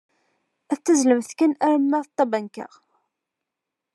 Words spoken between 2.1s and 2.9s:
tabanka.